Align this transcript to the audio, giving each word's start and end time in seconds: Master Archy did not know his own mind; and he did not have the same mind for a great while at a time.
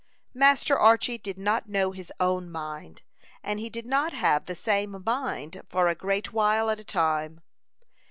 Master 0.33 0.75
Archy 0.75 1.19
did 1.19 1.37
not 1.37 1.69
know 1.69 1.91
his 1.91 2.11
own 2.19 2.49
mind; 2.49 3.03
and 3.43 3.59
he 3.59 3.69
did 3.69 3.85
not 3.85 4.13
have 4.13 4.47
the 4.47 4.55
same 4.55 5.03
mind 5.05 5.61
for 5.69 5.87
a 5.87 5.93
great 5.93 6.33
while 6.33 6.71
at 6.71 6.79
a 6.79 6.83
time. 6.83 7.39